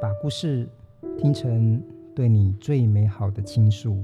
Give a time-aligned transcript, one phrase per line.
[0.00, 0.66] 把故事
[1.18, 1.82] 听成
[2.14, 4.02] 对你最美好的倾诉，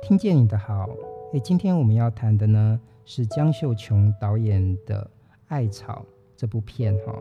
[0.00, 0.88] 听见你的好。
[1.34, 5.02] 诶，今天我们要谈的呢是江秀琼导演的
[5.48, 7.14] 《艾草》这部片哈。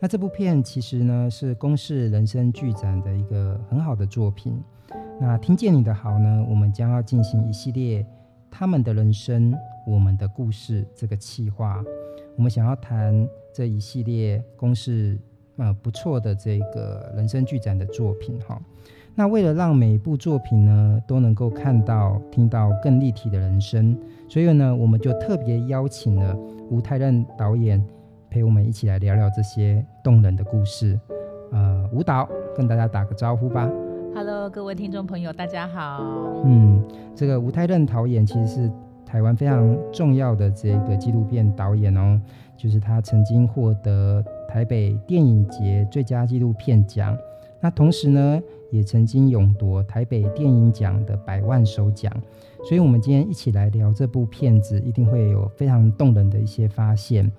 [0.00, 4.60] 那这部片其实呢是公视人生剧展的一个很好的作品。
[5.20, 8.04] 那听见你的好呢，我们将要进行一系列
[8.50, 9.54] 他们的人生，
[9.86, 11.80] 我们的故事这个企划。
[12.34, 15.16] 我们想要谈这一系列公视。
[15.58, 18.60] 呃，不错的这个人生剧展的作品哈。
[19.14, 23.96] 那为了让每一部作品呢都能够看到、听到更立体的人生，
[24.28, 26.36] 所以呢，我们就特别邀请了
[26.70, 27.82] 吴太任导演
[28.28, 31.00] 陪我们一起来聊聊这些动人的故事。
[31.52, 33.70] 呃，吴导跟大家打个招呼吧。
[34.14, 36.02] Hello，各位听众朋友，大家好。
[36.44, 36.84] 嗯，
[37.14, 38.70] 这个吴太任导演其实是
[39.06, 42.20] 台湾非常重要的这个纪录片导演哦，
[42.58, 44.22] 就是他曾经获得。
[44.56, 47.14] 台北电影节最佳纪录片奖，
[47.60, 48.40] 那同时呢，
[48.70, 52.10] 也曾经勇夺台北电影奖的百万首奖。
[52.66, 57.30] 所以，我们今天一起来聊这部片子，一定会有非常动人的一些发现。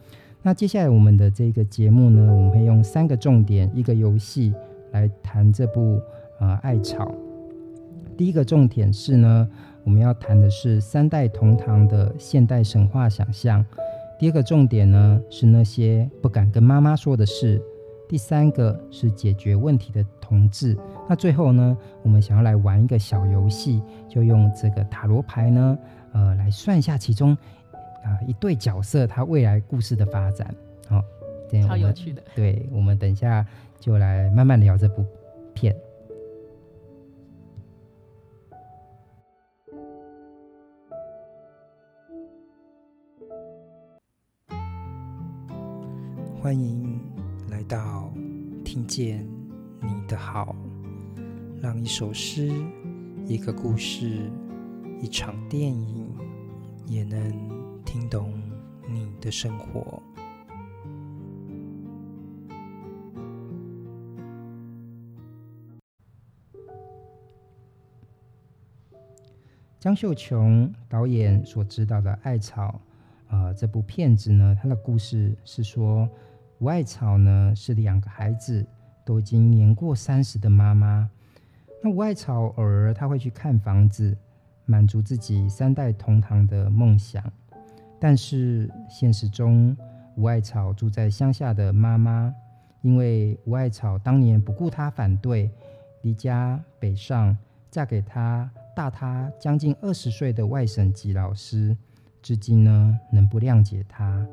[0.43, 4.53] 那接下来我们的这个节目呢，我们会用三个重点，一个游戏
[4.91, 5.99] 来谈这部
[6.39, 7.03] 呃《艾草》。
[8.15, 9.49] 第一个重点是呢，
[9.83, 13.65] 我们要谈的是三代同堂的现代神话想象。
[14.19, 17.61] 第二个重点呢，是那些不敢跟妈妈说的事。
[18.09, 20.77] 第三个是解决问题的同志。
[21.09, 25.77] 那最后呢，我们想要来玩一个小游戏，就用这个塔罗牌呢，
[26.13, 27.33] 呃，来算一下其中
[28.03, 30.55] 啊、呃、一对角色他未来故事的发展。
[30.87, 31.03] 好、哦，
[31.67, 32.23] 超有趣的。
[32.33, 33.45] 对，我们等一下
[33.79, 35.05] 就来慢慢聊这部
[35.53, 35.75] 片。
[46.47, 46.97] 欢迎
[47.49, 48.09] 来到
[48.63, 49.27] 听见
[49.81, 50.55] 你的好，
[51.61, 52.49] 让一首诗、
[53.25, 54.31] 一个故事、
[55.01, 56.09] 一场电影，
[56.85, 57.19] 也能
[57.83, 58.41] 听懂
[58.87, 60.01] 你的生活。
[69.77, 72.79] 江秀琼导演所执导的《艾草》
[73.35, 76.09] 呃，这部片子呢，它的故事是说。
[76.59, 78.65] 吴爱草呢，是两个孩子
[79.05, 81.07] 都已经年过三十的妈妈。
[81.83, 84.17] 那吴爱草偶尔她会去看房子，
[84.65, 87.23] 满足自己三代同堂的梦想。
[87.99, 89.77] 但是现实中，
[90.15, 92.33] 吴爱草住在乡下的妈妈，
[92.81, 95.51] 因为吴爱草当年不顾她反对，
[96.01, 97.37] 离家北上，
[97.69, 101.77] 嫁给他大她将近二十岁的外省籍老师，
[102.23, 104.25] 至今呢，能不谅解她。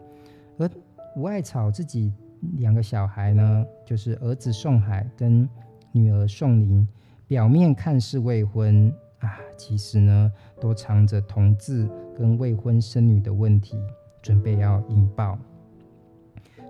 [0.57, 0.71] 而
[1.17, 2.13] 吴爱草自己
[2.59, 5.49] 两个小孩呢，就是儿子宋海跟
[5.93, 6.87] 女儿宋玲，
[7.29, 13.79] 表面看似未婚啊，其实呢都藏着同志跟未婚生女的问题，
[14.21, 15.39] 准备要引爆。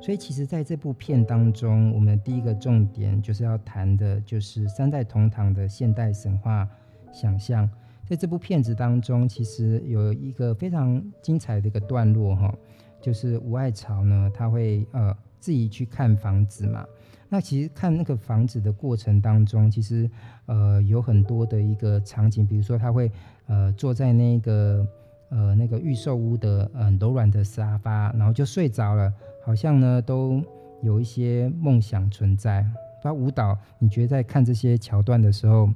[0.02, 6.68] 所以，其实在这部片当中，我们第一个重点就是要谈的，就是三代同堂的现代神话
[7.10, 7.66] 想象。
[8.06, 12.54] 在这部片子当中，其实有一个非常精彩的一个段落哈。
[13.04, 16.82] 就是吴艾草呢，他会呃自己去看房子嘛。
[17.28, 20.10] 那其实看那个房子的过程当中，其实
[20.46, 23.12] 呃有很多的一个场景，比如说他会
[23.46, 24.86] 呃坐在那个
[25.28, 29.12] 呃那个预售屋的呃柔软的沙发，然后就睡着了，
[29.44, 30.42] 好像呢都
[30.80, 32.64] 有一些梦想存在。
[33.02, 35.68] 那舞蹈，你觉得在看这些桥段的时候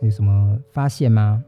[0.00, 1.44] 有什么发现吗？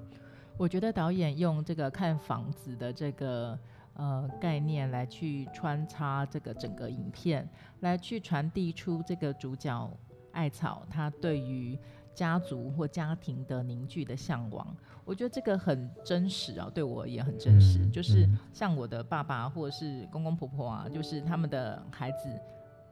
[0.58, 3.58] 我觉得导演用这个看房子的这个。
[3.94, 7.48] 呃，概念来去穿插这个整个影片，
[7.80, 9.90] 来去传递出这个主角
[10.32, 11.78] 艾草他对于
[12.12, 14.76] 家族或家庭的凝聚的向往。
[15.04, 17.78] 我觉得这个很真实啊，对我也很真实。
[17.80, 22.28] 嗯、就是像我的爸爸或者是公公婆婆啊，就是他们的孩子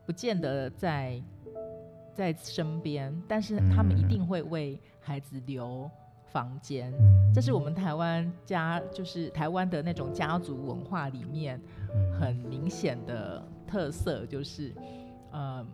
[0.07, 1.21] 不见得在
[2.15, 5.91] 在身边，但是他们一定会为孩子留。
[6.33, 6.91] 房间，
[7.35, 11.61] 这是我们台湾家，就是台湾的那种家族文化里面
[12.19, 14.75] 很明显的特色，就是，
[15.31, 15.65] 呃，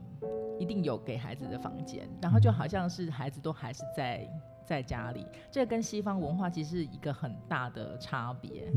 [0.58, 4.28] 一定有给孩子的房间，然后就好像是孩子都还是在
[4.66, 8.68] 在家里，这个跟西方文化其实是一个很大的差别，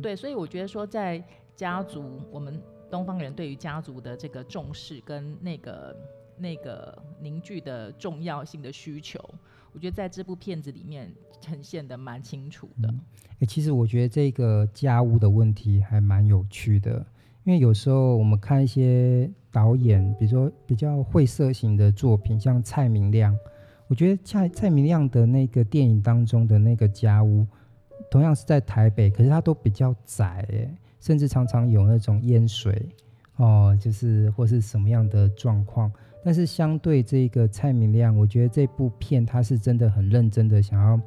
[0.00, 1.22] 对，所以我觉得说在
[1.56, 5.96] 家族，我们东方人对于家族的这个重视跟那个
[6.36, 9.18] 那个凝聚的重要性的需求。
[9.74, 12.94] 我觉得在这部片子里面呈现的蛮清楚的。
[13.40, 17.04] 哎、其实我觉得这个家屋的问题还蛮有趣的，
[17.42, 23.36] 因为有时候我们看一些导演，比如说比较晦涩型的作品，像蔡明亮，
[23.88, 27.44] 我觉得蔡蔡明亮的那个电影当中的那个家屋，
[28.08, 30.46] 同样是在台北，可是它都比较窄，
[31.00, 32.88] 甚至常常有那种淹水
[33.36, 35.92] 哦，就是或是什么样的状况。
[36.24, 40.98] 但是相对这个蔡明亮，我觉得这部片他是真的很认真的想要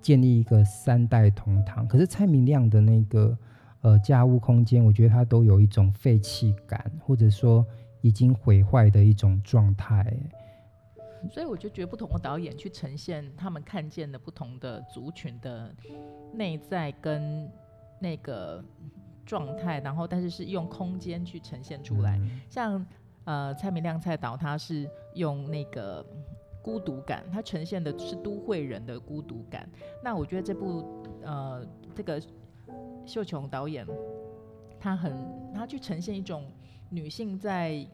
[0.00, 1.86] 建立一个三代同堂。
[1.86, 3.38] 可是蔡明亮的那个
[3.82, 7.64] 呃家务空间，我觉得他都有一种废弃感，或者说
[8.00, 10.12] 已经毁坏的一种状态。
[11.30, 15.72] 所以我就觉得不同的导演去呈现他们看见的不同的族群的
[16.32, 17.48] 内在跟
[18.00, 18.62] 那个
[19.24, 22.84] 状态，然后但是是用空间去呈现出来，嗯、像。
[23.24, 26.04] 呃，蔡明亮蔡导他是用那个
[26.62, 29.68] 孤独感，他呈现的是都会人的孤独感。
[30.02, 32.20] 那我觉得这部呃，这个
[33.06, 33.86] 秀琼导演，
[34.78, 35.14] 他很
[35.54, 36.50] 他去呈现一种
[36.90, 37.86] 女性在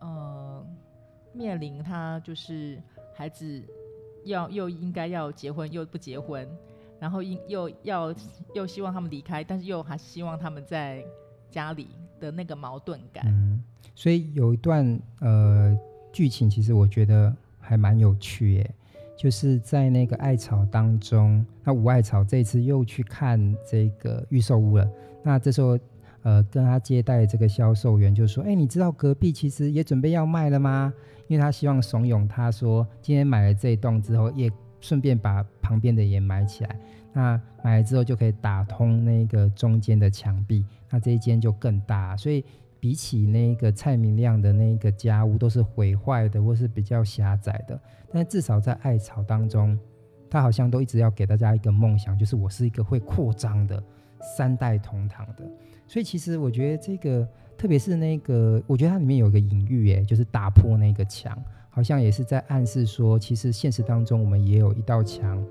[0.00, 0.66] 呃
[1.32, 2.82] 面临他就是
[3.14, 3.62] 孩子
[4.24, 6.48] 要又应该要结婚又不结婚，
[6.98, 8.14] 然后又又要
[8.54, 11.04] 又希望他们离开，但是又还希望他们在
[11.50, 11.88] 家里
[12.20, 13.24] 的那个矛盾感。
[13.26, 13.62] 嗯
[13.94, 15.74] 所以有一段呃
[16.12, 18.74] 剧情，其实我觉得还蛮有趣耶，
[19.16, 24.86] 就是在那个艾草当中，那吴艾草这次又去看这个预售屋了。
[25.22, 25.78] 那这时候
[26.24, 30.92] 呃跟他接待这个销售员就说：“哎，你知道隔壁其实也准备要卖了吗？
[31.26, 36.78] 因为他希望怂恿他说，今天买了这一栋之后，也顺便把旁边的也买起来。
[37.16, 42.14] 那买了之后就可以打通那个中间的墙壁，那这一间就更大。
[42.14, 42.44] 所以。
[42.78, 47.80] 比起那个蔡明亮的那个家屋都是毁坏的，或是比较狭窄的，
[48.12, 49.76] 但至少在艾草当中，
[50.30, 53.82] 他好像都一直要给大家一个梦想，就是我是一个会扩张的
[54.36, 55.44] 三代同堂的。
[55.88, 57.26] 所以其实我觉得这个，
[57.56, 61.36] 特别是那个，我觉得它里面有一个隐喻，诶，就是打破那个墙，
[61.70, 65.42] 好像也是在暗示说，其实现实当中我们也有一道墙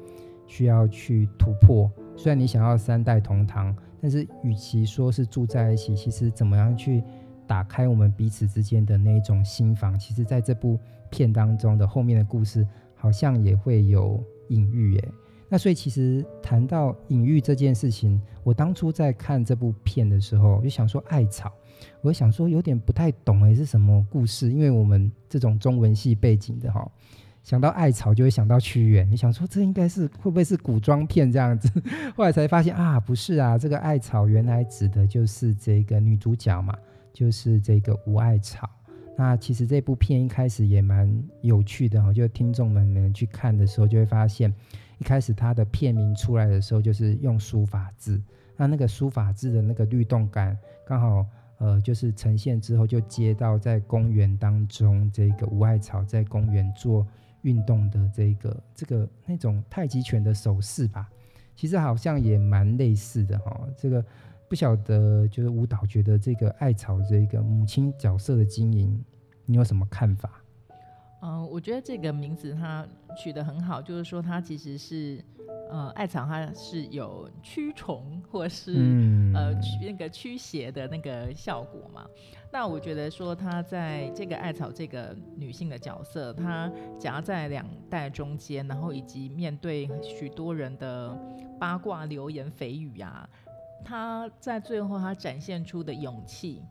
[0.48, 1.92] 需要去突破。
[2.16, 3.76] 虽然你想要三代同堂。
[4.02, 7.02] 但是，与其说是住在一起，其实怎么样去
[7.48, 10.78] 打开我们彼此之间的那一种心房，其实在这部
[11.10, 15.12] 片当中的后面的故事，好像也会有隐喻耶。
[15.50, 21.52] 那所以，其实谈到隐喻这件事情，我当初在看这部片的时候，就想说艾草，
[22.02, 24.52] 我想说有点不太懂诶，是什么故事？
[24.52, 26.88] 因为我们这种中文系背景的哈。
[27.46, 31.70] 想到艾草就会想到屈原，你想说这应该是会不会是古装片这样子？
[32.18, 36.76] 后来才发现啊，不是啊，这个艾草原来指的就是这个女主角嘛，
[37.14, 38.68] 就是这个吴艾草。
[39.16, 41.08] 那其实这部片一开始也蛮
[41.42, 44.52] 有趣的哈，就听众们们去看的时候就会发现，
[44.98, 48.20] 一开始它的片名出来的时候就是用书法字，
[48.58, 51.24] 那那个书法字的那个律动感刚好
[51.60, 57.06] 呃就是呈现之后就接到在公园当中这个吴艾草在公园做。
[57.46, 61.08] 运动的这个这个那种太极拳的手势吧，
[61.56, 63.70] 其实好像也蛮类似的哈、哦。
[63.78, 64.04] 这个
[64.50, 69.00] 不晓得，就是舞蹈觉得这个艾草这个母亲角色的经营，
[69.46, 70.42] 你有什么看法？
[71.22, 75.24] 嗯、呃，我觉得这个名字它取得很好，就是说它其实是。
[75.68, 82.06] 呃，艾草它是有驱虫或是、嗯、呃驱那个驱邪的那个效果嘛？
[82.56, 91.14] 那我觉得说，她在这个艾草这个女性的角色，她夹在两代中间，然后以及面对许多人的
[91.60, 93.30] 八卦、流言、蜚语呀，
[93.84, 96.62] 她在最后她展现出的勇气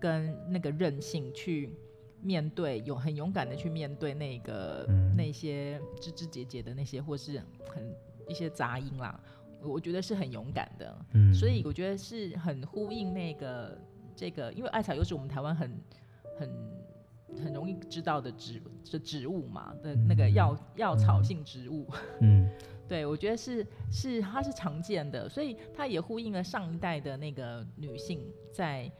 [0.00, 1.70] 跟那个韧性去
[2.22, 7.94] 面对，有很勇敢的去面对那个、嗯、那些枝枝节节的那些或是很。
[8.28, 9.20] 一些杂音啦，
[9.62, 13.80] 我觉得是很勇敢的，嗯，所以我觉得是很呼应那个
[14.16, 15.70] 这个，因为艾草又是我们台湾很
[16.38, 16.50] 很
[17.44, 21.86] 很容易知道的植的植物嘛的那个药、嗯、药草性植物，
[22.22, 22.48] 嗯，
[22.88, 28.20] 对，我觉得是是它是常见的，所以它也呼应了上一代的那个女性
[28.52, 28.90] 在。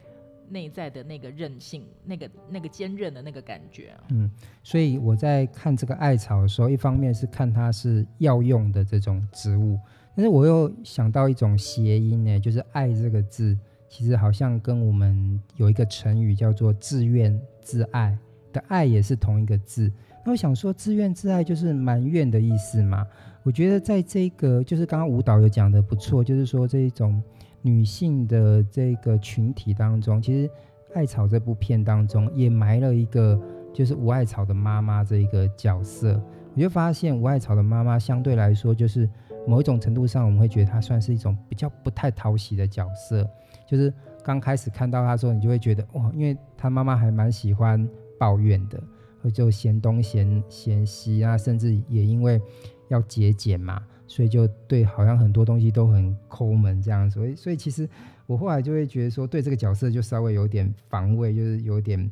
[0.49, 4.04] 内在的那个韧性，那个那个坚韧的那个感觉啊。
[4.11, 4.30] 嗯，
[4.62, 9.76] 所以我在看这个艾草的时候，一方面是看它是药用的这种植物，
[10.14, 18.16] 但是我又想到一种谐音呢，就是“爱”这个字，其实好像跟我们有一个成语叫做“自怨自艾”
[18.52, 19.90] 的“爱”也是同一个字。
[20.24, 23.06] 那我想说，“自怨自艾”就是埋怨的意思嘛？
[23.42, 27.22] 我觉得在这个就是刚刚舞蹈有讲的不错，就是说这一种。
[27.62, 30.48] 女性的这个群体当中，其实
[30.94, 33.36] 《艾草》这部片当中也埋了一个，
[33.74, 36.22] 就是吴艾草的妈妈这一个角色。
[36.54, 39.10] 我就发现吴艾草的妈妈相对来说，就是
[39.48, 43.28] 某一种程度上，我们会觉得她算是一种比较不太讨喜的角色，
[43.66, 43.92] 就是
[44.23, 48.82] 刚开始看到他的时候，你就会觉得哇，因为他妈妈还蛮喜欢抱怨的，
[49.30, 52.40] 就嫌东嫌嫌西啊，甚至也因为
[52.88, 57.88] 要节俭嘛，所以就对好像很多东西都很抠门这样，所以所以其实
[58.26, 62.11] 我后来就会觉得说，对这个角色就稍微有点防卫，就是有点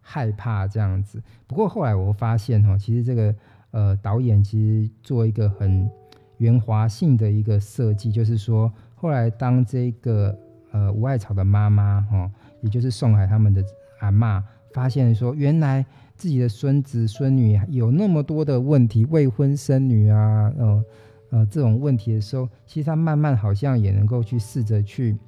[0.00, 1.22] 害怕这样子。
[1.46, 3.34] 不过后来我发现哈，其实这个
[3.70, 5.90] 呃导演其实做一个很
[6.38, 10.38] 圆滑性的一个设计，就是说后来当这个
[10.74, 13.64] 呃吴爱草的妈妈哈，也就是宋海他们的
[14.00, 14.42] 阿嬷，
[14.74, 15.86] 发现说原来。
[16.16, 20.84] 自己的孙子孙女有那么多的问题，未婚生女啊，呃
[21.30, 25.18] 呃这种问题的时候，其实他慢慢好像也能够去试着去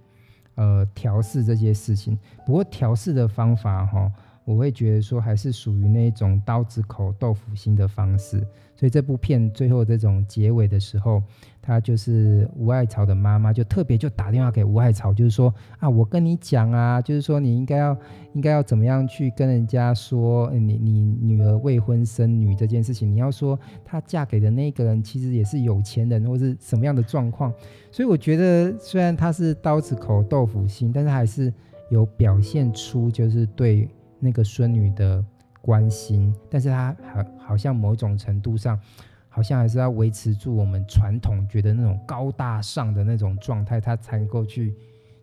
[0.55, 2.17] 呃调试这些事情。
[2.47, 4.09] 不过调试的方法哈，
[4.47, 8.39] 我会觉得说还是属于那种刀子口豆腐心的方式。
[8.75, 11.23] 所以这部片最后这种结尾的时候。
[11.67, 17.99] 他就是吴爱草的妈妈，就特别就打电话给吴爱草，就是说啊，我跟你讲啊，就是说你应该要
[18.35, 27.53] 应该要怎么样去跟人家说你你女儿未婚生女这件事情，你要说她嫁给的那个人其实也是有钱人，或是什么样的状况。
[27.91, 31.53] 所以我觉得虽然他是刀子口豆腐心，但是还是
[31.91, 33.89] 有表现出就是对
[34.19, 35.25] 那个孙女的
[35.61, 38.81] 关心，但是他好好像某种程度上。
[39.29, 44.75] 好像还是要维持住我们传统觉得那种高大上的那种状态，他才能够去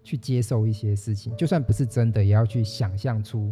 [0.03, 3.51] 去接受一些事情，就算不是真的，也要去想象出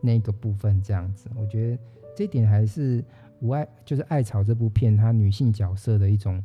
[0.00, 1.30] 那个部分这样子。
[1.36, 1.78] 我觉得
[2.16, 3.04] 这点还是
[3.38, 6.44] 无爱就是爱草这部片它女性角色的一种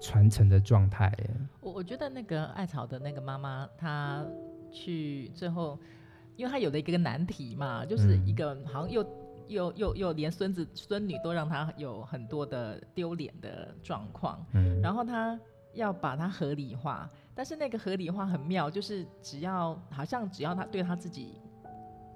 [0.00, 1.12] 传承的状态。
[1.60, 4.24] 我我觉得那个爱草的那个妈妈，她
[4.70, 5.76] 去最后，
[6.36, 9.04] 因为他有了一个难题嘛，就是一个好像又。
[9.48, 15.38] 又又又连孙子孙女都让他有很多的丢脸的状况，嗯，然后他
[15.74, 21.34] 要把它合理化，但是那个合理化很妙，就是只要好像只要他对他自己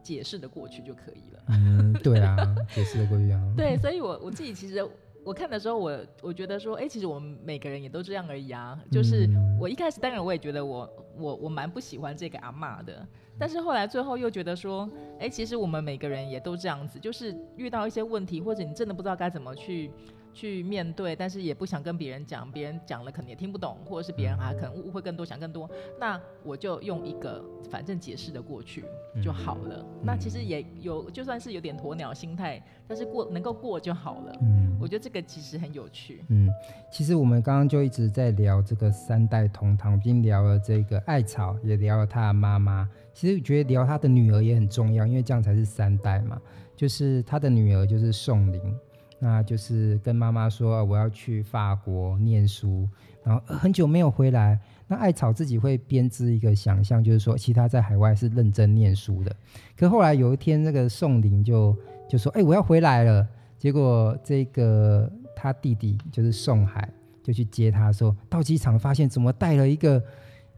[0.03, 2.37] 解释的过去就可以了，嗯，对啊，
[2.71, 4.89] 解释的过去啊， 对，所以我我自己其实
[5.27, 9.29] 我看的时候，我我觉得说，哎，其实我们每个人也都这样而已啊，就是
[9.61, 13.05] 我一开始当然我也觉得我我我蛮不喜欢这个阿妈的。
[13.37, 19.91] 但是后来最后又觉得说，哎，其实我们每个人也都这样子，就是遇到一些问题，或者你真的不知道该怎么去
[20.37, 28.85] 去面对，但是也不想跟别人讲，别人讲了可能也听不懂，或者是别人啊可能误会更多，想更多，那我就用一个反正解释的过去
[29.25, 29.77] 就好了。
[29.79, 34.37] 嗯、那其实也有，就算是有点鸵鸟心态，但是过能够过就好了。
[34.43, 36.23] 嗯，我觉得这个其实很有趣。
[36.29, 36.51] 嗯，
[36.93, 42.87] 其实我们刚刚就一直在聊这个三代同堂，已经聊了这个艾草，也聊了他的妈妈。
[43.15, 46.39] 其实我觉得聊他的女儿也很重要，因为这样才是三代嘛。
[46.77, 48.79] 就是他的女儿就是宋玲，
[49.19, 52.89] 那就是跟妈妈说我要去法国念书，
[53.25, 54.59] 然后很久没有回来。
[54.87, 59.35] 那艾草自己会编织一个想象，就是说其他在海外是认真念书的。
[59.77, 61.77] 可后来有一天，那个宋玲就
[62.09, 63.27] 就说：“哎，我要回来了。”
[63.59, 66.89] 结果这个他弟弟就是宋海
[67.23, 70.03] 就去接他，说到机场发现怎么带了一个。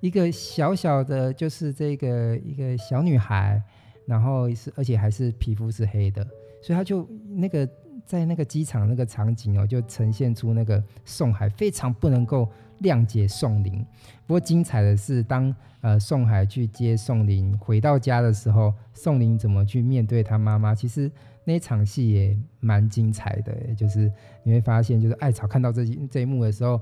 [0.01, 3.61] 一个小小的，就是这个一个小女孩，
[4.07, 6.25] 然后是而且还是皮肤是黑的，
[6.63, 7.69] 所以他就那个
[8.09, 12.49] 在那个机场那个场景哦，就呈现出那个宋海非常不能够
[12.81, 13.85] 谅解宋林。
[14.27, 20.75] 不过精彩的是当，呃宋海去接宋林回到家的时候，宋林怎么去面对他妈妈？
[20.75, 21.13] 其实
[21.45, 24.11] 那场戏也蛮精彩的，就是
[24.43, 26.81] 你会发现，就是艾草看到这一这一幕的时候。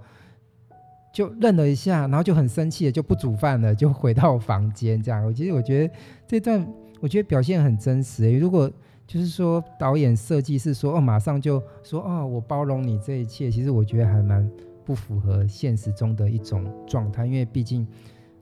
[1.13, 5.25] 就愣了一下，然后就很生气的就不煮饭了，就回到房间这样。
[5.25, 5.95] 我其实我觉得
[6.29, 6.69] 这段
[7.01, 8.37] 我觉得表现很真实欸。
[8.37, 8.71] 如果
[9.07, 14.51] 就是说导演设计是说哦，马上就说哦，我包容你这一切，其实我觉得还蛮
[14.85, 17.25] 不符合现实中的一种状态。
[17.25, 17.87] 因为毕竟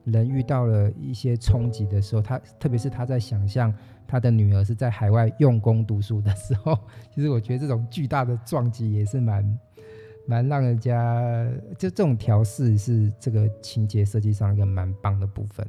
[0.03, 3.73] 人遇到了一些冲击的时候，他特别是他在想象
[4.07, 6.77] 他的女儿是在海外用功读书的时候，
[7.13, 9.59] 其实我觉得这种巨大的撞击也是蛮。
[10.27, 15.63] 蛮让人家就这种调试是这个情节设计上一个蛮棒的部分。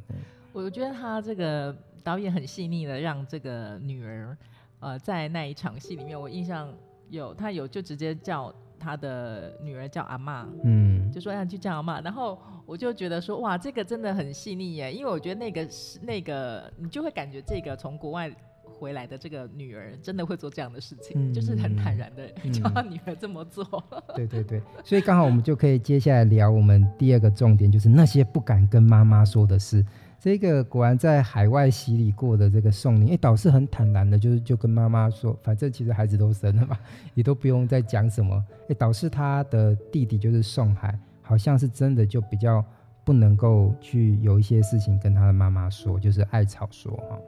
[0.51, 4.35] 我觉得他这个导演很细腻的让这个女儿，
[4.79, 6.73] 呃，在那一场戏里面，我印象
[7.09, 18.31] 有他有就直接叫他的女儿叫阿妈，嗯，就说要去叫阿妈，然后我就觉得说哇，这个真的很细腻耶，因为我觉得那个是那个你就会感觉这个从国外。
[18.79, 23.65] 回来的这个女儿真的会做这样的事情，嗯、就是很坦然的叫她女儿这么做。
[23.89, 29.83] 嗯、对对对，所以刚好我们就可以接下来聊我们第二个重点，就是那些不敢跟妈妈说的事。
[30.19, 36.77] 这个果然在海外洗礼过的这个宋玲，哎，导师很坦然的，就是就跟妈妈说，反正其实孩子都生了嘛，
[37.13, 38.43] 也都不用再讲什么。
[38.67, 42.65] 哎，导师他的弟弟就是宋海，好像是真的就比较
[43.05, 47.19] 不能够去有一些事情跟他的妈妈说，就是艾草说哈。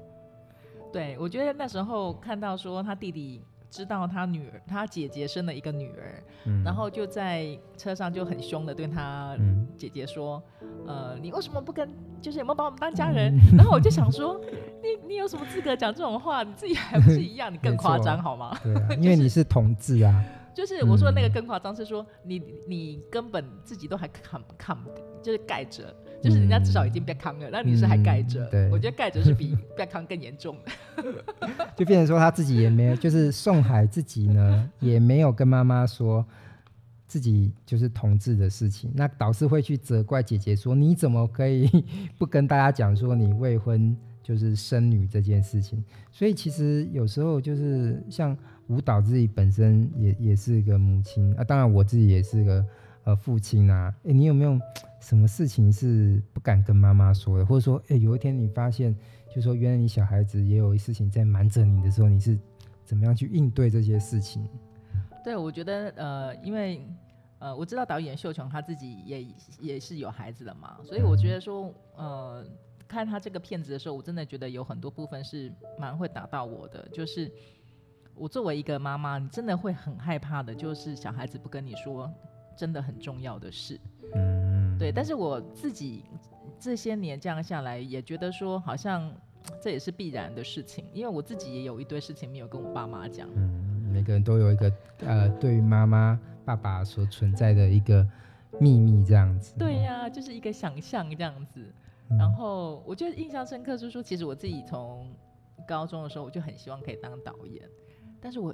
[0.92, 9.38] 对，我觉得那时候看到说他弟弟知道他女儿，他姐姐生了一个女儿，嗯、然后就在车上就很凶的对他
[9.78, 10.42] 姐姐说
[10.88, 11.90] ：“嗯、呃，你为什么不跟？
[12.22, 14.40] 就是有没有把我们当家人？”嗯、然后我就想说
[14.82, 16.44] ：“你你有什么资格讲这种话？
[16.44, 17.54] 你自己还不是一样？
[17.54, 20.24] 你更夸张好吗？”对、啊，因为你是同志啊。
[20.52, 24.78] 就是我说的那个更夸张，是说你你根本自己都还扛扛，
[25.22, 28.50] 就是盖着，就是人家至少已经被康了，那、嗯、你是还盖着、嗯？
[28.52, 31.04] 对，我觉得盖着是比 被康更严重的。
[31.76, 36.26] 就变成说他自己也没有，就是宋海自己呢 也没有跟妈妈说
[37.08, 41.68] 自己就是同志的事情，那导师会去责怪姐姐说，你怎么可以
[42.18, 45.84] 不跟大家讲说你未婚就是生女这件事情？
[46.12, 48.38] 所以其实有时候就是像。
[48.70, 52.64] 舞蹈自己本身也也是一个母亲啊，当然我自己也是个
[53.10, 53.94] 呃父亲啊。
[54.04, 54.60] 诶，你有没有
[55.00, 57.46] 什么事情是不敢跟妈妈说的？
[57.46, 58.96] 或者说，诶，有一天你发现，
[59.34, 62.38] 就说原来你小孩子也有事情在瞒着你的时候，你是
[62.86, 64.48] 怎么样去应对这些事情？
[65.24, 66.88] 对，我觉得呃，因为
[67.40, 69.26] 呃，我知道导演秀琼他自己也
[69.60, 72.46] 也是有孩子的嘛，所以我觉得说呃，
[72.88, 77.32] 看他这个片子的时候，我真的觉得有很多部分是蛮会打到我的，就是。
[78.16, 82.14] 我作为一个妈妈，你真的会很害怕的，就是小孩子不跟你说
[82.60, 83.80] 真的很重要的事。
[84.14, 84.92] 嗯，对。
[84.92, 86.04] 但是我自己
[86.60, 89.10] 这些年这样下来，也觉得说好像
[89.62, 93.30] 这也是必然的事情，因为我自己也有一堆事情没有跟我爸妈讲。
[93.34, 94.70] 嗯，每个人都有一个
[95.06, 98.06] 呃，对于妈妈、爸爸所存在的一个
[98.60, 99.56] 秘密，这样子。
[99.58, 101.66] 对呀、啊，就是一个想象这样子。
[102.10, 105.10] 然后我觉得印象深刻就是说，其实我自己从
[105.66, 107.64] 高中的时候，我就很希望可以当导演。
[108.20, 108.54] 但是我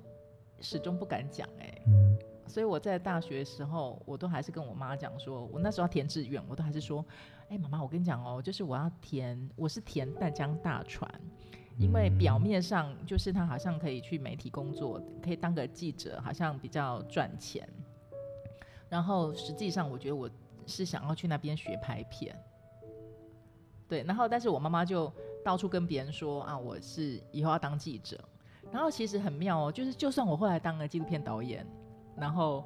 [0.61, 7.03] 始终不敢讲哎、欸，嗯，所以我在大学的时候，我都还是跟我妈讲说，我那时候要填志愿，我都还是说，
[7.49, 11.09] 哎、欸，妈妈，我跟你讲哦，就是我要填，我是填淡江大船，
[11.77, 17.67] 因为表面上就是他好像可以去媒体工作，可以当个记者，好像比较赚钱，
[18.89, 20.29] 然后实际上我觉得我
[20.65, 22.35] 是想要去那边学拍片，
[23.87, 25.11] 对，然后但是我妈妈就
[25.43, 28.19] 到处跟别人说啊，我是以后要当记者。
[28.71, 31.65] 然后其实很妙哦，就是就算我后来当了纪录片导演，
[32.17, 32.63] 然后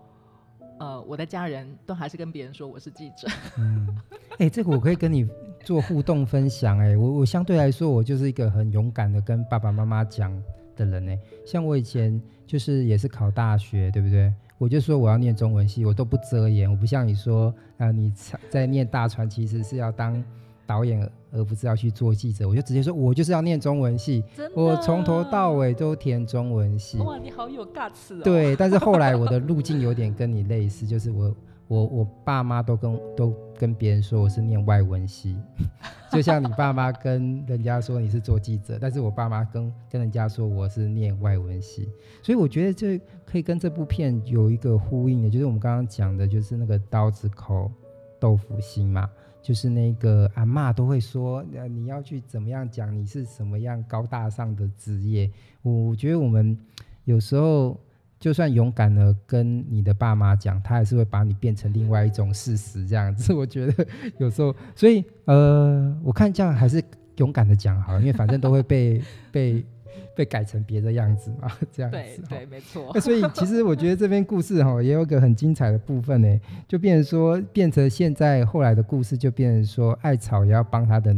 [0.79, 3.27] 呃，我的家人都还是跟别人说我是记者。
[3.57, 3.88] 嗯，
[4.33, 5.27] 哎、欸，这个我可以跟你
[5.63, 6.79] 做互动分享。
[6.79, 10.31] 哎，我我相对来说，我就是一个很勇敢的跟爸爸妈妈讲
[10.75, 11.09] 的人。
[11.09, 14.33] 哎，像我以前就是也是考大学，对不对？
[14.57, 16.69] 我就说我要念中文系，我都不遮掩。
[16.69, 18.13] 我不像你说啊，你
[18.49, 20.23] 在念大传，其实是要当。
[20.67, 24.23] 导演，而不是要去做记者，我就直接说，我就是要念中文系，
[24.55, 26.97] 我从头到尾都填中文系。
[26.99, 28.21] 哇，你好有 guts 哦！
[28.23, 31.35] 对，但是后来我的路径有点跟你类似，就是我
[31.67, 35.37] 我我爸妈都跟都跟别人说我是念外文系，
[36.11, 41.87] 就像你爸妈跟人家说你是做记者，但是我爸妈跟跟人家说我是念外文系，
[42.23, 47.71] 所以我觉得这可以跟这部片有一个呼应的，就是我们刚刚讲的，就是那个刀子口
[48.19, 49.07] 豆腐心嘛。
[49.41, 55.30] 就是那个阿嬷都会说，呃，你要去怎么样讲，你是什么样高大上的职业？
[55.62, 56.58] 我觉得我们
[57.06, 57.80] 有时候
[58.19, 63.32] 就算勇敢的跟你的爸妈讲，他还是会把你变成另外一种事实这样子。
[63.36, 66.84] 我觉得有时候，所以呃，我看这样还是
[67.17, 69.65] 勇敢的讲好了，因为反正都会被被。
[70.15, 71.97] 被改成别的样子嘛， 这样子。
[71.97, 72.91] 对对，没错。
[72.93, 81.15] 那所以其实我觉得这边故事哈，也有个很精彩的部分呢，就变成说，变成现在后来的故事，就变成说，艾草也要帮他的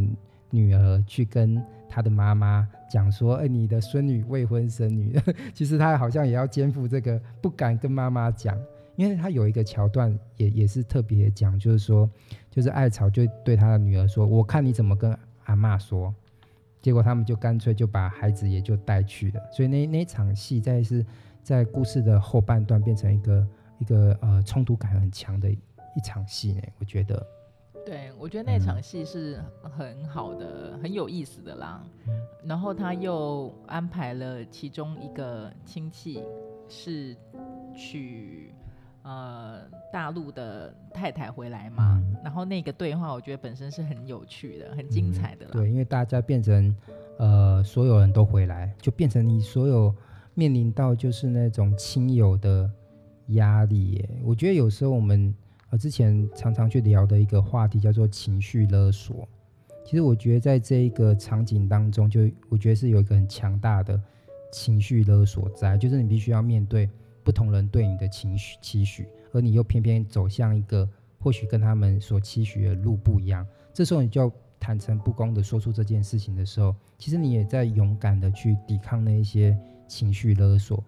[0.50, 5.20] 女儿去跟他的妈妈讲说，哎，你的孙女未婚生女。
[5.54, 8.58] 其实他好像也要肩负这个不敢跟妈妈讲，
[8.96, 12.10] 因为他有一个桥段也也是特别讲，就是说，
[12.50, 16.14] 就是艾草就对他的女儿说，我看你怎么跟阿嬷说。
[16.82, 21.06] 结果他们就干脆就把孩子也就带去了，所以那那场戏在是
[21.44, 23.48] 在故事的后半段变成一个
[23.80, 27.26] 一个呃冲突感很强的一场戏呢，我觉得。
[27.86, 31.84] 对，我觉得那场戏是很好的，嗯、很有意思的啦。
[32.44, 36.24] 然后他又安排了其中一个亲戚
[36.67, 37.15] 是
[37.76, 38.54] 去。
[39.04, 39.62] 呃，
[39.92, 45.52] 大陆的太太回来嘛，嗯，然后那个对话，我觉得本身是很有趣的，很精彩的啦。
[45.54, 46.76] 嗯、对，因为大家变成
[47.18, 49.94] 呃，所有人都回来，就变成你所有
[50.36, 52.70] 面临到就是那种亲友的
[53.30, 54.10] 压力耶。
[54.24, 55.34] 我觉得有时候我们
[55.72, 59.28] 呃之前常常去聊的一个话题叫做情绪勒索。
[59.84, 64.00] 其实我觉得在这一个场景当中，就我觉得是有一个很强大的
[64.52, 66.88] 情绪勒索在，就是你必须要面对。
[67.24, 70.88] 不同人对你的情绪期许，而你又偏偏走向一个
[71.20, 73.46] 或许跟他们所期许的路不一样。
[73.74, 79.58] 这时候你就坦诚不公的说出这件事情的时候，其实你也在勇敢的去抵抗那一些
[79.88, 80.84] 情绪勒索，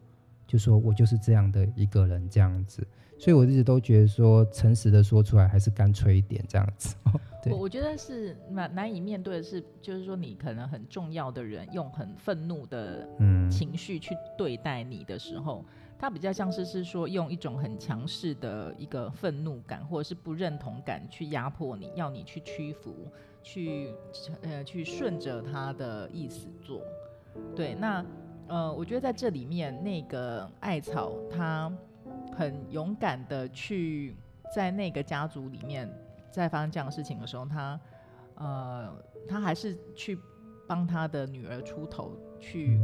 [0.46, 2.86] 就说我就是这样的一个人这样子。
[3.20, 6.94] 所以我一直都觉得说，诚实的说出来还是干脆一点这样子。
[7.46, 13.08] 我 我觉得是难难以面对的是，就是说你可能很重要的人用很愤怒的
[13.50, 22.94] 情绪去对待你的时候，嗯、他比较像是是说用一种很强势的一个愤怒感或者是不认同感去压迫你，要你去屈服，
[23.42, 23.94] 去
[24.42, 26.82] 呃去顺着他的意思做。
[27.56, 28.06] 对，那
[28.50, 31.72] 呃，我觉得在这里面那个艾草他。
[32.36, 34.16] 很勇敢的去
[34.54, 35.88] 在那个家族里面，
[36.32, 37.80] 在发生这样的事情的时候，他，
[38.36, 38.92] 呃，
[39.28, 40.18] 他还是去
[40.68, 42.80] 帮他的女儿出头，去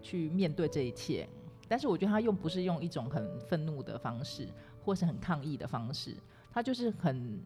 [0.00, 1.28] 去面对这一切。
[1.72, 4.46] 但是我觉得他用不是用一种很愤怒的方式，
[4.84, 6.14] 或是很抗议的方式，
[6.52, 7.40] 他就是很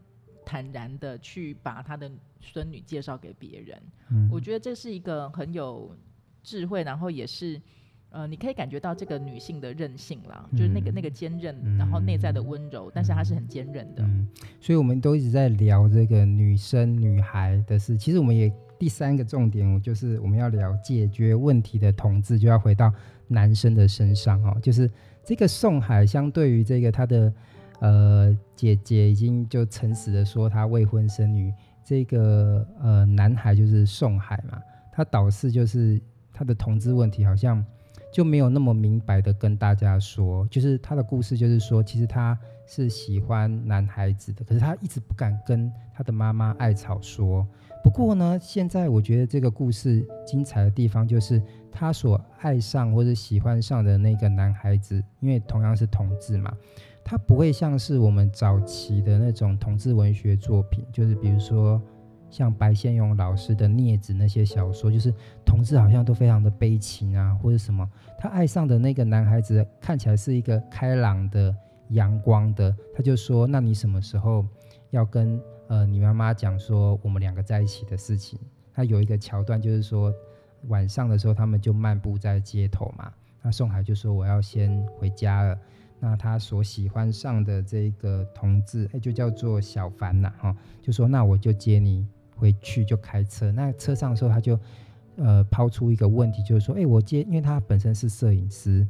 [0.44, 2.10] 坦然的去把他的
[2.40, 3.80] 孙女介绍给别人。
[4.10, 4.28] 嗯。
[4.28, 5.96] 我觉得这是一个很有
[6.42, 7.62] 智慧，然后也是。
[8.10, 14.02] 呃，你可以感觉到这个女性的韧性啦，嗯、就是那个那个坚韧，嗯、然后内在的温柔，嗯、但是她是很坚韧的。
[14.04, 14.26] 嗯，
[14.58, 17.98] 所以我们都一直在聊这个女生、女孩的事。
[17.98, 22.90] 其实我们也第三个重点，就是我们要聊解决问题的同志，就要回到
[23.28, 24.56] 男生的身上哦。
[24.62, 24.90] 就是
[25.24, 27.32] 这个宋海，相对于这个他的
[27.80, 31.52] 呃姐姐，已经就诚实的说他未婚生女。
[31.84, 34.60] 这个呃男孩就是宋海嘛，
[34.92, 36.00] 他导师就是
[36.32, 37.64] 他的同志问题好像。
[38.12, 47.46] 就没有那么明白的跟大家说，就是他的故事，就是说，其实他是喜欢男孩子的，可是他一直不敢跟他的妈妈艾草说。
[47.84, 51.42] 不过呢，现在我觉得这个故事精彩的地方，就是
[51.76, 56.50] 他所爱上或者喜欢上的那个男孩子，因为同样是同志嘛，
[57.04, 61.80] 他不会像是我们早期的那种同志文学作品，就是比如说。
[62.28, 67.88] 像白先勇老师的《孽子》那些小说，就是同志好像都非常的悲情啊，或者什么。
[68.18, 71.54] 他爱上的那个男孩子看起来是一个开朗的、
[71.90, 74.44] 阳光的，他就说：“那你什么时候
[74.90, 78.38] 要跟呃你妈妈讲说我们两个在一起的事情？”
[78.74, 80.12] 他有一个桥段，就是说
[80.68, 83.12] 晚上的时候他们就漫步在街头嘛。
[83.42, 85.58] 那宋海就说：“我要先回家了。”
[85.98, 92.06] 那他所喜欢上的这个同志，哎，就叫做小凡呐，哈，就说：“那我就接你。”
[92.38, 94.60] 回去就开车，那车上的时候他就，
[95.16, 98.86] 呃，抛出一个问题，就是说，哎、我接，因为他本身是摄影师，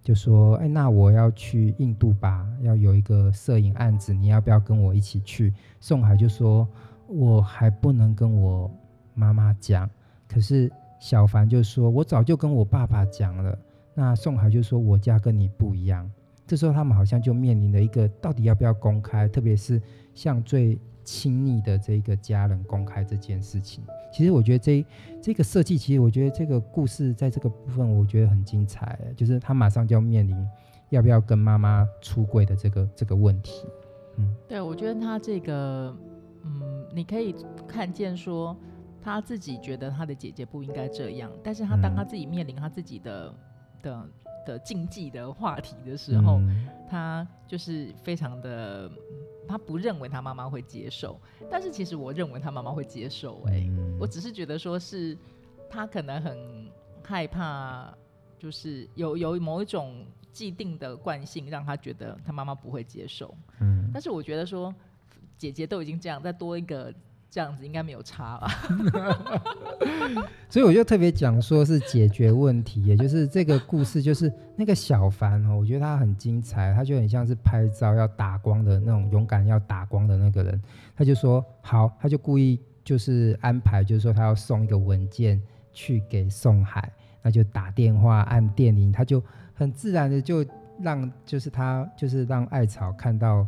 [0.00, 5.52] 就说，哎、那我要去印度吧，要有一个摄影案子，你要不要跟我一起去？
[5.80, 6.68] 宋海就说，
[7.08, 8.70] 我还不能跟我
[9.12, 9.90] 妈妈讲，
[10.28, 13.58] 可是小凡就说，我早就跟我爸爸讲了。
[13.94, 16.10] 那宋海就说，我家跟你不一样。
[16.46, 19.80] 这时候他们好像就面临了一个，到底要不要公开，特别是
[20.14, 20.78] 向最。
[21.06, 24.86] 亲密的这个家人公开这件事情，其实我觉得这
[25.20, 28.98] 这个设计，其实我觉得这个故事在这个部分，我觉得很精彩。
[29.14, 30.34] 就是他马上就要面临
[30.88, 33.66] 要不要跟妈妈出柜的这个这个问题。
[34.16, 35.94] 嗯，对，我觉得他这个，
[36.42, 37.36] 嗯，你可以
[37.68, 38.56] 看见说
[39.04, 43.34] 他自己觉得他的姐姐不应该这样，但是他当他自己面临他自己的、
[43.82, 44.08] 嗯、的
[44.46, 48.90] 的禁忌的话题的时候，嗯、他就是非常的。
[49.46, 53.52] 他不认为他妈妈会接受，但是其实我认为他妈妈会接受、欸。
[53.52, 55.14] 哎、嗯，我只是觉得说是
[55.68, 56.66] 他可能很
[57.02, 57.92] 害怕，
[58.38, 63.36] 就是有有某一种既定的惯性，让他觉得他妈妈不会接受。
[63.60, 64.74] 嗯，但是我觉得说
[65.36, 66.90] 姐姐都已经这样，再多一个。
[67.34, 68.48] 这样子应该没有差吧，
[70.48, 80.62] 所以我就特别讲说是解决问题，也就是这个故事，就是那个小凡哦，我觉得他很精彩，他就很像是拍照要打光的那种勇敢要打光的那个人，
[80.96, 85.42] 他就说好，他就故意就是安排，就是说他要送一个文件
[85.72, 86.88] 去给宋海，
[87.20, 89.20] 那就打电话按电铃，他就
[89.54, 90.46] 很自然的就
[90.80, 93.44] 让就是他就是让艾草看到。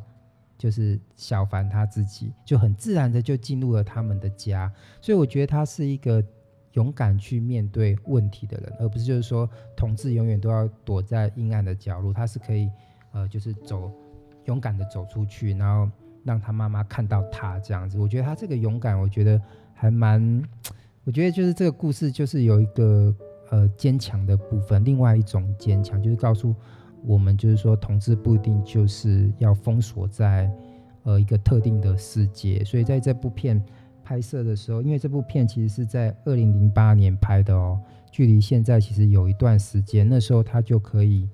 [0.59, 6.25] 就是小凡他自己就很自然的就进入了他们的家，所以我觉得他是一个
[6.73, 12.71] 勇敢去面对问题的人，而不是就是说同志永远都要躲在阴暗的角落，他是可以
[13.13, 13.93] 呃就是走
[14.47, 15.91] 勇敢的走出去，然后
[16.25, 17.99] 让他妈妈看到他这样子。
[17.99, 19.41] 我觉得他这个勇敢，我觉得
[19.75, 20.43] 还蛮，
[21.05, 23.15] 我觉得就是这个故事就是有一个
[23.51, 26.55] 呃坚强的部分，另外一种坚强就是告诉。
[27.07, 30.51] 我们就是说，同志不一定就是要封锁在
[31.05, 33.65] 呃一个特定的世界，所以在这部片
[34.03, 41.29] 拍摄的时候，因为这部片其实是在二零零八年拍的哦，距离现在其实有一段时间，那时候他就可以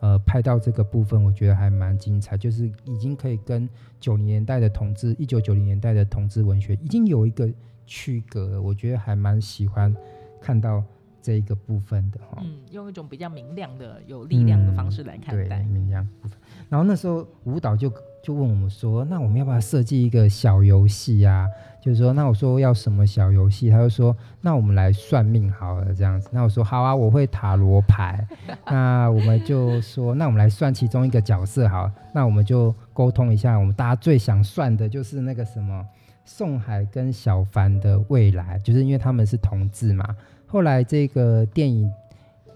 [0.00, 3.66] 呃拍到这个部分，我觉得还蛮精彩，就是已经可以跟
[3.98, 7.50] 九零年代的同志，一九九零年代的同志文学已经有一个
[7.86, 9.94] 区隔了，我觉得还蛮喜欢
[10.40, 10.84] 看到
[11.24, 12.42] 这一个部分的哈。
[12.42, 16.38] 嗯，用一种比较明亮的、有力量的方式来看待、明亮部分。
[16.68, 17.92] 然后那时候舞蹈就。
[18.24, 21.46] 就问我们说，那我们要不要设计一个小游戏啊？
[21.78, 23.68] 就是说，那我说要什么小游戏？
[23.68, 26.30] 他就说，那我们来算命好了，这样子。
[26.32, 28.26] 那我说好啊，我会塔罗牌。
[28.64, 31.90] 那我们就说，那我们来算其中一个角色好。
[32.14, 35.84] 那我们就沟通一下，我们大家最想算的就是那个什么
[36.24, 40.16] 宋海跟小凡的未来，就是因为他们是同志嘛。
[40.46, 41.90] 后来这个电影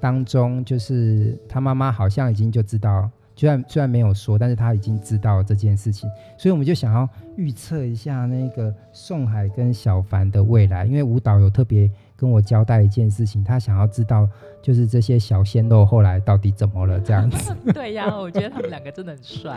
[0.00, 3.10] 当中，就是他妈妈好像已经就知道。
[3.34, 14.28] 虽然虽然没有说，但是他已经知道这件事情，所以我们就想要预测一下那个宋海跟小凡的未来，因为舞蹈有特别跟我交代一件事情，他想要知道
[14.60, 17.54] 就是这些小鲜肉后来到底怎么了这样子。
[17.72, 19.56] 对呀，我觉得他们两个真的很帅。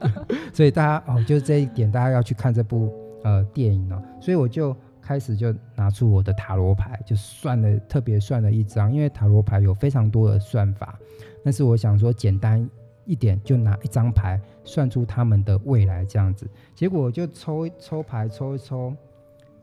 [0.54, 2.90] 所以大家哦，就是这一点，大家要去看这部
[3.24, 4.02] 呃电影哦。
[4.22, 4.74] 所以我就
[5.08, 10.98] 开始就拿出我的塔罗牌，就算了特别算了一张，因为塔罗牌有非常多的算法，
[11.42, 12.68] 但是我想说简单。
[13.06, 18.94] 一点就拿一张牌算出他们的未来这样子，结果就抽抽牌抽一抽，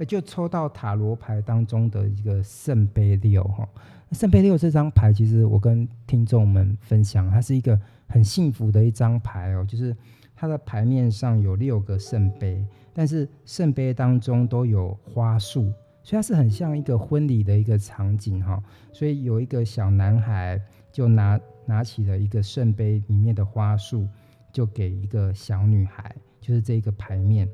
[0.07, 3.69] 就抽到塔罗牌当中的一个圣杯六哈。
[4.13, 9.95] 圣杯六这张牌其实我跟听众们分享，它是一个很幸福的一张牌哦，就是
[10.35, 18.63] 它的牌面上有六个圣杯，但是圣杯当中都有花束，所以它是很像一个婚礼的一个场景哈。
[18.91, 20.59] 所以有一个小男孩
[20.91, 21.39] 就拿。
[21.67, 24.07] 拿起了一个圣杯里面的花束，
[24.53, 27.49] 就给一个小女孩，就是这个牌面。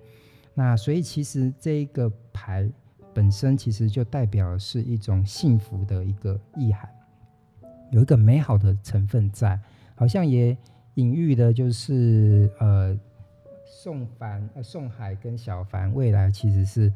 [0.53, 2.69] 那所以其实这一个牌
[3.13, 6.89] 本身其实就代表是一种幸福的一个意涵，
[7.89, 9.57] 有一个美好的成分在，
[9.95, 10.57] 好像也
[10.95, 12.93] 隐喻的就是呃
[13.73, 16.93] 宋凡呃宋海跟小凡未来其实是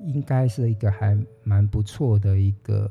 [0.00, 2.90] 应该是一个还蛮不错的一个。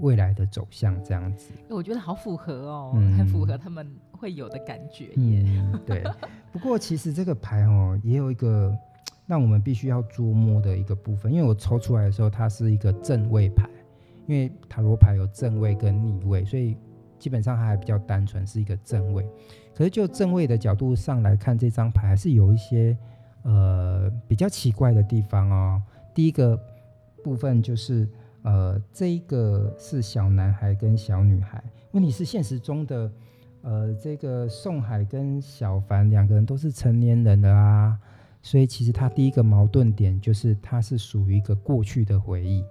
[0.00, 5.42] 未来的走向这样子，我觉得好符合哦，嗯、很符合他们会有的感觉耶。
[5.46, 6.04] 嗯、 对，
[6.52, 8.76] 不过其实这个牌哦，也有一个
[9.24, 13.66] 让我们必须要捉摸的一个部分，因为我抽出来的时候，它是一个正位牌，
[14.26, 16.76] 因为塔罗牌有正位跟逆位，所以
[17.18, 19.26] 基本上它还比较单纯，是一个正位。
[19.76, 22.96] 可是就正位的角度上来看，这张牌还是有一些
[23.42, 25.82] 呃比较奇怪的地方哦。
[26.14, 26.58] 第一个
[27.22, 28.08] 部分就是。
[28.42, 31.60] 呃，这一个是小男孩跟小女孩。
[31.90, 33.10] 问题是现实中的，
[33.62, 37.98] 呃，这个宋海跟小凡两个人都是成年人了啊，
[38.40, 42.64] 所以其实他第一个矛盾点就是他是属于一个过去的回忆，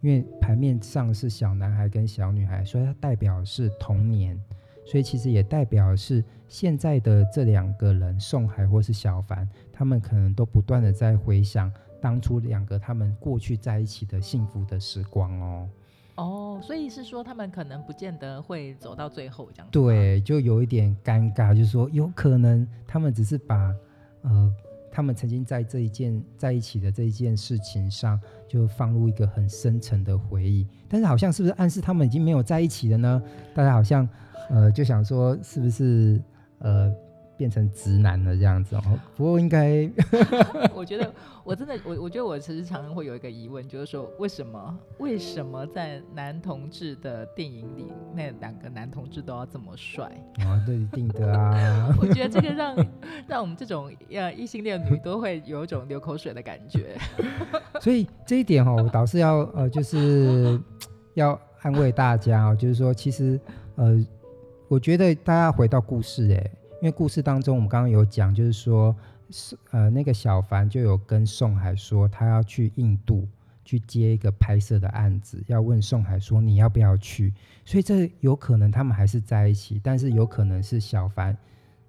[0.00, 4.40] 因为牌面上是小男孩跟小女孩，所以它代表是童年，
[4.84, 11.72] 所以其实也代表是现在的这两个人，宋海或是小凡，他们可能都不断的在回想。
[12.02, 15.68] 当初两个他们过去在一起的幸福的时光哦，
[16.14, 19.70] 哦，所以是说他们可能不见得会走到最后这样子。
[19.70, 23.74] 对，就有一点尴尬，就是说有可能他们只是把
[24.22, 24.50] 呃
[24.90, 33.22] 他们曾经在这一件在一起的这一件事情上，就放入一个很深沉的回忆，但是好像是不是暗示他们已经没有在一起了呢？
[33.54, 34.08] 大家好像
[34.50, 36.20] 呃就想说是不是
[36.58, 36.92] 呃。
[37.40, 38.82] 变成直男了这样子哦，
[39.16, 39.90] 不过应该
[40.76, 41.10] 我觉得
[41.42, 50.04] 我真的我我觉得我其实常常会有一个疑问，就是说为什么为什么在男同志的电影里，那两个男同志都要这么帅？
[50.40, 51.88] 啊，对，一定的啊。
[51.98, 52.86] 我觉得这个让
[53.26, 56.94] 让我们这种呃异性恋女都会有一种流口水的感觉。
[57.80, 60.60] 所以这一点哦，我倒是要呃，就是
[61.16, 63.40] 要安慰大家哦，就是说其实
[63.76, 63.98] 呃，
[64.70, 66.50] 我觉得大家回到故事哎。
[66.80, 68.94] 因为故事当中，我们刚刚有讲，就是说，
[69.72, 73.26] 呃，那个小凡就有跟宋海说，他要去印度
[73.64, 77.34] 去接一个拍摄的案子，要问宋海说你要不要去？
[77.64, 81.36] 所以这有可能他们还是在一起，但是有可能是小凡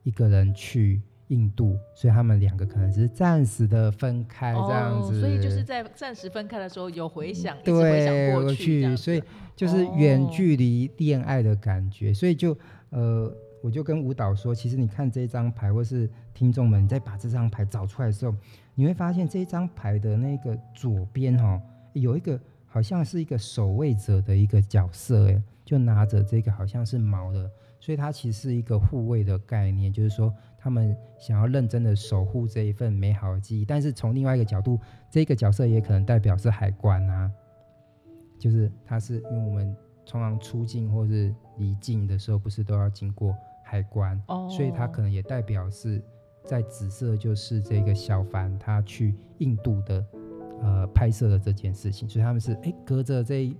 [0.02, 1.00] 一个人去
[1.32, 5.17] 印度，所以他们两个可能只是暂时的分开这样子。
[5.17, 9.22] 哦，所以就是在暂时分开的时候有回想，对，回想过去，所以
[9.56, 12.58] 就是远距离恋爱的感觉，所以就
[12.89, 13.36] 呃。
[13.63, 18.36] 我就跟舞蹈说，其实你看这张牌，或是听众们，你再把这张牌找出来的时候，
[18.74, 21.62] 你会发现这张牌的那个左边哈，
[21.94, 27.48] 有一个好像是一个守卫者的一个角色，诶，就拿着这个好像是矛的，
[27.80, 33.65] 所以它其实是一个护卫的概念，就是说他们想要认真的守护这一份美好的记忆。
[33.65, 37.32] 但是从另外一个角度，这个角色也可能代表是海关啊，
[38.39, 43.36] 就是他是因为我们通常出境或是离境的时候，不是都要经过。
[43.63, 46.04] 海关，哦，所以他可能也代表是
[46.43, 50.06] 在紫色，就是这个小凡他去印度的
[50.62, 53.56] 呃拍摄的这件事情，所以他们是哎隔着这一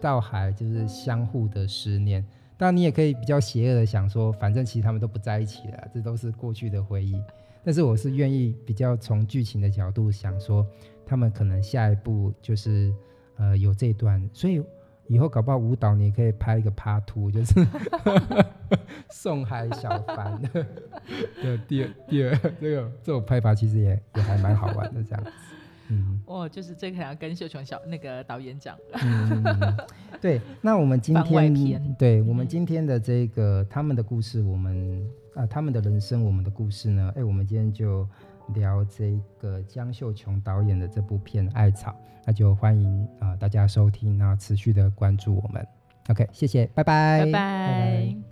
[0.00, 2.26] 道海，就是相互的思念。
[2.62, 7.20] 当然你也可以比较邪恶的想说，反正其实他们都不在一起了，这都是过去的回忆。
[7.64, 10.64] 但是我是愿意比较从剧情的角度想说，
[11.04, 12.94] 他们可能下一步就是
[13.36, 14.62] 呃有这段，所以
[15.08, 17.66] 以后搞不好舞蹈你可以拍一个 Part Two，就是
[19.10, 20.40] 送海小凡
[21.42, 25.30] 的第二第二这个这种拍法其实也也还蛮好玩的这样子。
[25.92, 28.76] 嗯，哦，就是这个还要跟秀琼小那个导演讲。
[28.94, 29.44] 嗯，
[30.20, 30.40] 对。
[30.60, 37.12] 那我们今天对我们今天的这个他们的故事，我们啊他们的人生，我们的故事呢？
[37.16, 38.08] 哎，我们今天就
[38.54, 41.90] 聊这个江秀琼导演的这部片《艾草》，
[42.24, 45.66] 那就欢迎啊大家收听，然后持续的关注我们。
[46.08, 47.32] OK，谢谢，拜拜，拜拜。
[47.32, 48.31] 拜拜。